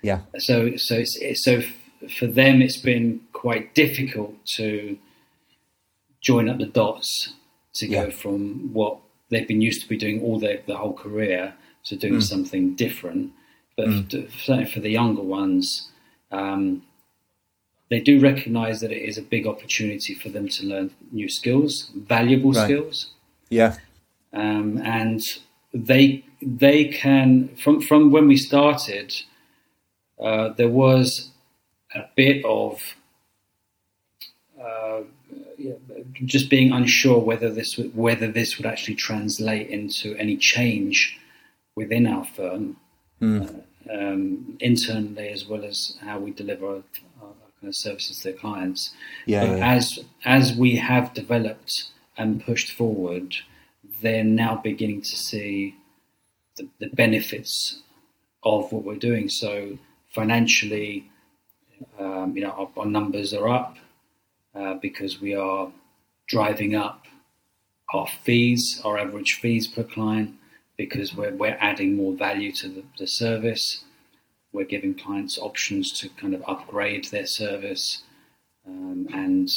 [0.00, 0.20] Yeah.
[0.38, 1.60] So, so it's, it's so
[2.18, 4.96] for them, it's been quite difficult to
[6.22, 7.34] join up the dots
[7.74, 8.06] to yeah.
[8.06, 8.98] go from what
[9.30, 12.22] they've been used to be doing all their, their whole career to doing mm.
[12.22, 13.32] something different.
[13.76, 14.30] But mm.
[14.40, 15.90] certainly for the younger ones,
[16.32, 16.82] um,
[17.90, 21.90] they do recognise that it is a big opportunity for them to learn new skills,
[21.94, 22.64] valuable right.
[22.64, 23.10] skills.
[23.48, 23.76] Yeah,
[24.32, 25.22] um, and
[25.72, 29.14] they they can from from when we started,
[30.20, 31.30] uh, there was
[31.94, 32.80] a bit of
[34.60, 35.02] uh,
[36.24, 41.18] just being unsure whether this whether this would actually translate into any change
[41.74, 42.76] within our firm
[43.20, 43.62] mm.
[43.88, 46.82] uh, um, internally as well as how we deliver our,
[47.22, 48.92] our kind of services to clients.
[49.26, 53.36] Yeah, yeah, As as we have developed and pushed forward,
[54.02, 55.76] they're now beginning to see
[56.56, 57.82] the, the benefits
[58.42, 59.28] of what we're doing.
[59.28, 61.10] So financially,
[61.98, 63.76] um, you know, our, our, numbers are up
[64.56, 65.68] uh, because we are
[66.26, 67.04] driving up
[67.92, 70.34] our fees, our average fees per client,
[70.76, 73.84] because we're, we're adding more value to the, the service.
[74.52, 78.02] We're giving clients options to kind of upgrade their service
[78.66, 79.48] um, and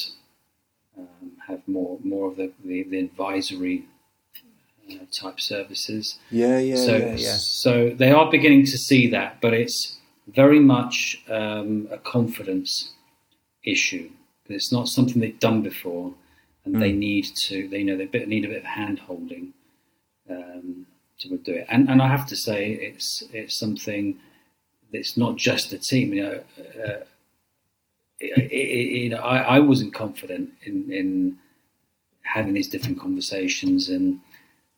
[0.97, 3.85] um, have more more of the, the, the advisory
[4.91, 6.19] uh, type services.
[6.29, 7.37] Yeah, yeah, so, yeah, yeah.
[7.37, 12.91] So they are beginning to see that, but it's very much um, a confidence
[13.63, 14.09] issue.
[14.49, 16.13] It's not something they've done before,
[16.65, 16.79] and mm.
[16.79, 17.67] they need to.
[17.67, 19.53] They know they need a bit of hand holding
[20.29, 20.85] um,
[21.19, 21.67] to do it.
[21.69, 24.19] And and I have to say, it's it's something
[24.91, 26.13] that's not just the team.
[26.13, 27.03] You know, uh,
[28.19, 31.37] it, it, you know, I, I wasn't confident in in
[32.21, 34.19] having these different conversations and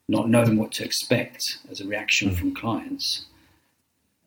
[0.07, 2.35] not knowing what to expect as a reaction mm.
[2.35, 3.25] from clients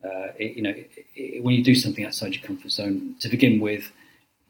[0.05, 0.73] uh, it, you know,
[1.15, 3.91] it, when you do something outside your comfort zone, to begin with,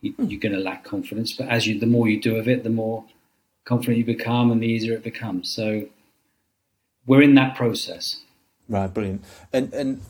[0.06, 1.34] you, are going to lack confidence.
[1.34, 3.06] But as you, the more you do of it, the more
[3.66, 5.50] confident you become, and the easier it becomes.
[5.50, 5.88] So
[7.06, 8.22] we're in that process.
[8.68, 9.24] Right, brilliant.
[9.54, 10.02] And and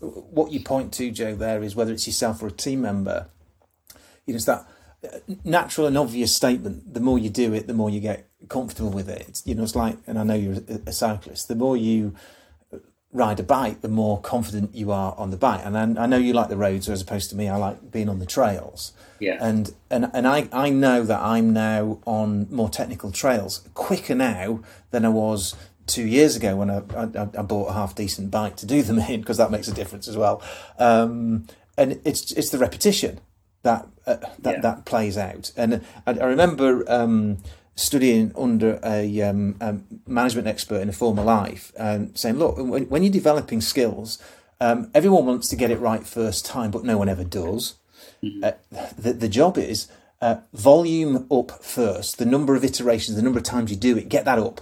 [0.00, 3.28] what you point to, Joe, there is whether it's yourself or a team member.
[4.26, 4.66] You know, it's that
[5.04, 6.94] uh, natural and obvious statement.
[6.94, 9.42] The more you do it, the more you get comfortable with it.
[9.44, 11.48] You know, it's like, and I know you're a cyclist.
[11.48, 12.14] The more you
[13.12, 15.60] ride a bike, the more confident you are on the bike.
[15.64, 18.08] And I, I, know you like the roads, as opposed to me, I like being
[18.08, 18.92] on the trails.
[19.20, 19.36] Yeah.
[19.40, 24.60] And and and I I know that I'm now on more technical trails quicker now
[24.90, 25.54] than I was
[25.86, 28.98] two years ago when I I, I bought a half decent bike to do them
[28.98, 30.42] in because that makes a difference as well.
[30.78, 31.46] Um,
[31.76, 33.20] and it's it's the repetition
[33.62, 34.60] that uh, that yeah.
[34.60, 35.52] that plays out.
[35.56, 36.90] And I, I remember.
[36.90, 37.38] Um,
[37.74, 42.84] studying under a, um, a, management expert in a former life and saying, look, when,
[42.84, 44.22] when you're developing skills,
[44.60, 47.74] um, everyone wants to get it right first time, but no one ever does.
[48.22, 48.44] Mm-hmm.
[48.44, 48.52] Uh,
[48.98, 49.88] the, the job is
[50.20, 54.08] uh, volume up first, the number of iterations, the number of times you do it,
[54.08, 54.60] get that up.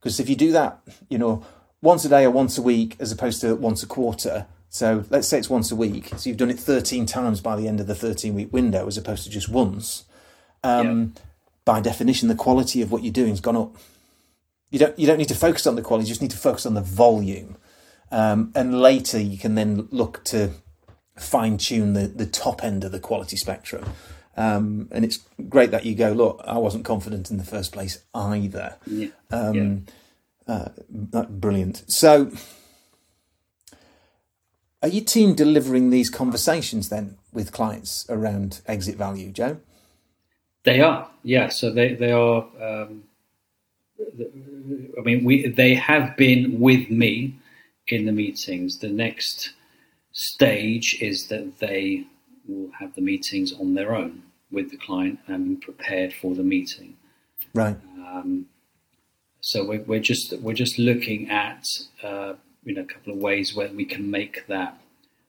[0.00, 1.46] Because if you do that, you know,
[1.80, 5.28] once a day or once a week as opposed to once a quarter, So let's
[5.28, 6.10] say it's once a week.
[6.16, 8.98] So you've done it 13 times by the end of the 13 week window as
[8.98, 10.02] opposed to just once.
[10.64, 11.14] Um,
[11.64, 13.76] By definition, the quality of what you're doing has gone up.
[14.70, 16.66] You don't, you don't need to focus on the quality, you just need to focus
[16.66, 17.56] on the volume.
[18.10, 20.50] Um, and later you can then look to
[21.16, 23.84] fine tune the, the top end of the quality spectrum.
[24.36, 28.02] Um, and it's great that you go, look, I wasn't confident in the first place
[28.14, 28.76] either.
[28.86, 29.08] Yeah.
[29.30, 29.86] Um,
[30.46, 31.84] uh, that- brilliant.
[31.86, 32.32] So,
[34.82, 39.58] are your team delivering these conversations then with clients around exit value, Joe?
[40.64, 41.48] They are, yeah.
[41.48, 42.46] So they they are.
[42.60, 43.04] Um,
[43.98, 47.36] I mean, we they have been with me
[47.88, 48.78] in the meetings.
[48.78, 49.52] The next
[50.12, 52.06] stage is that they
[52.48, 56.96] will have the meetings on their own with the client and prepared for the meeting.
[57.52, 57.76] Right.
[57.98, 58.46] Um,
[59.40, 61.66] so we're, we're just we're just looking at
[62.02, 62.34] uh,
[62.64, 64.80] you know a couple of ways where we can make that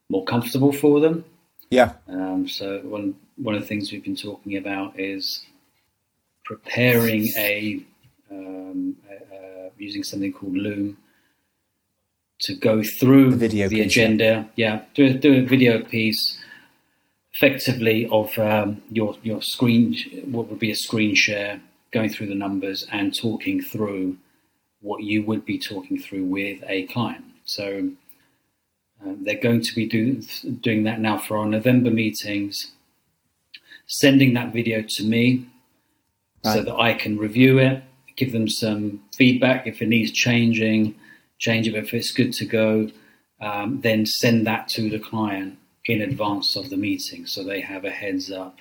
[0.10, 1.26] more comfortable for them.
[1.70, 1.94] Yeah.
[2.08, 5.46] Um, so one one of the things we've been talking about is
[6.44, 7.84] preparing a,
[8.32, 10.98] um, uh, using something called Loom
[12.40, 14.50] to go through The video the piece, agenda.
[14.56, 16.38] Yeah, do a, do a video piece
[17.34, 21.60] effectively of um, your your screen, what would be a screen share,
[21.92, 24.18] going through the numbers and talking through
[24.82, 27.26] what you would be talking through with a client.
[27.46, 27.90] So
[29.04, 30.22] um, they're going to be do,
[30.62, 32.72] doing that now for our November meetings,
[33.88, 35.46] sending that video to me
[36.44, 37.84] so that I can review it,
[38.16, 39.66] give them some feedback.
[39.66, 40.96] If it needs changing,
[41.40, 41.76] change it.
[41.76, 42.90] If it's good to go,
[43.42, 47.86] um, then send that to the client in advance of the meeting so they have
[47.86, 48.58] a heads up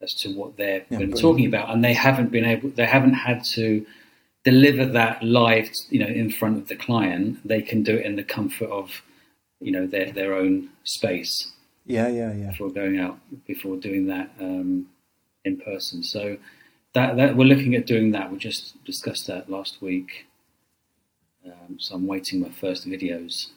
[0.00, 1.20] as to what they're Yeah, going to be brilliant.
[1.20, 1.70] talking about.
[1.70, 3.86] And they haven't been able they haven't had to
[4.44, 7.46] deliver that live you know in front of the client.
[7.46, 9.02] They can do it in the comfort of
[9.60, 11.52] you know their their own space
[11.90, 12.50] Yeah, yeah, yeah.
[12.50, 14.86] before going out before doing that um,
[15.44, 16.02] in person.
[16.02, 16.38] So
[16.94, 18.30] that, that we're looking at doing that.
[18.32, 20.26] We just discussed that last week.
[21.44, 23.48] Um, so I'm waiting my first videos.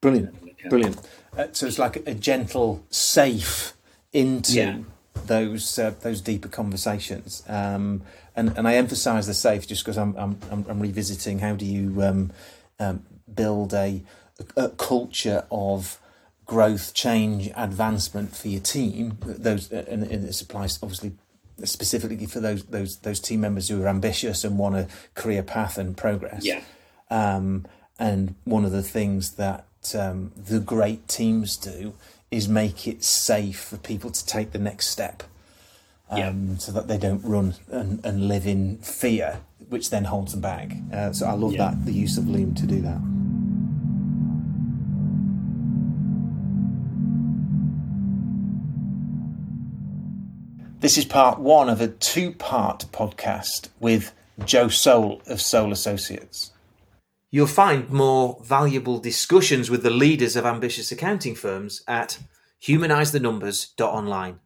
[0.00, 0.34] Brilliant.
[0.68, 0.98] Brilliant.
[1.36, 3.74] Uh, so it's like a gentle, safe
[4.12, 4.78] into Yeah.
[5.26, 7.42] those uh, those deeper conversations.
[7.48, 8.02] Um,
[8.34, 11.64] and and I emphasise the safe just because I'm, I'm I'm I'm revisiting how do
[11.64, 12.32] you um,
[12.80, 14.02] um, build a,
[14.56, 15.98] a culture of
[16.46, 19.16] growth, change, advancement for your team.
[19.24, 21.12] Those and, and this applies obviously
[21.64, 25.78] specifically for those those those team members who are ambitious and want a career path
[25.78, 26.44] and progress.
[26.44, 26.62] Yeah.
[27.10, 27.66] Um,
[27.98, 29.66] and one of the things that
[29.98, 31.94] um, the great teams do
[32.30, 35.22] is make it safe for people to take the next step.
[36.10, 40.40] Um, So that they don't run and, and live in fear, which then holds them
[40.40, 40.72] back.
[40.92, 41.70] Uh, so I love Yeah.
[41.70, 42.98] that, the use of Loom to do that.
[50.82, 54.12] This is part one of a two part podcast with
[54.44, 56.50] Joe Soul of Soul Associates.
[57.30, 62.18] You'll find more valuable discussions with the leaders of ambitious accounting firms at
[62.64, 64.40] humanisethenumbers.online.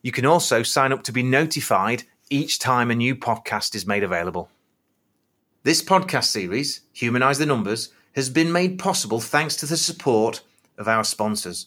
[0.00, 4.02] You can also sign up to be notified each time a new podcast is made
[4.02, 4.48] available.
[5.64, 10.40] This podcast series, Humanise the Numbers, has been made possible thanks to the support
[10.78, 11.66] of our sponsors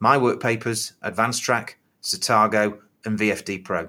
[0.00, 3.88] My Work Papers, Advanced Track, Satago, and VFD Pro.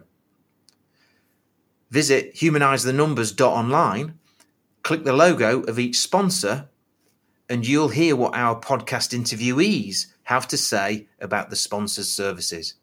[1.89, 4.19] Visit humanisethenumbers.online,
[4.83, 6.69] click the logo of each sponsor,
[7.49, 12.75] and you'll hear what our podcast interviewees have to say about the sponsor's services.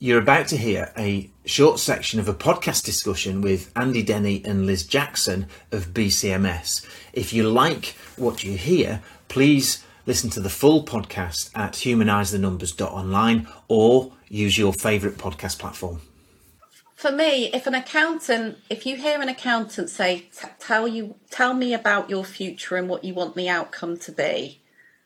[0.00, 4.64] You're about to hear a short section of a podcast discussion with Andy Denny and
[4.64, 6.86] Liz Jackson of BCMS.
[7.12, 14.10] If you like what you hear, please listen to the full podcast at humanisethenumbers.online or
[14.28, 16.00] use your favourite podcast platform.
[16.96, 20.28] for me, if an accountant, if you hear an accountant say,
[20.58, 24.60] "Tell you, tell me about your future and what you want the outcome to be,"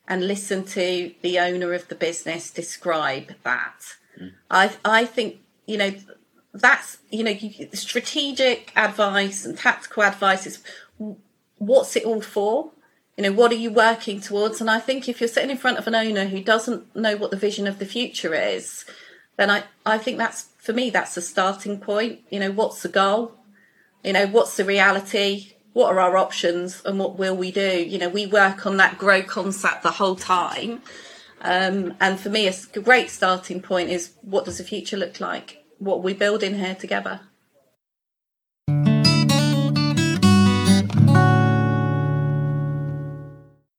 [0.09, 3.81] and listen to the owner of the business describe that,
[4.17, 4.29] hmm.
[4.51, 5.93] I I think you know
[6.55, 10.63] that's you know you, strategic advice and tactical advice is
[11.59, 12.71] what's it all for?
[13.17, 14.61] You know, what are you working towards?
[14.61, 17.31] And I think if you're sitting in front of an owner who doesn't know what
[17.31, 18.85] the vision of the future is,
[19.37, 22.21] then I, I think that's for me that's the starting point.
[22.31, 23.37] You know, what's the goal?
[24.03, 25.53] You know, what's the reality?
[25.75, 27.85] What are our options and what will we do?
[27.85, 30.83] You know, we work on that grow concept the whole time.
[31.41, 35.65] Um, and for me, a great starting point is what does the future look like?
[35.79, 37.21] What are we building here together?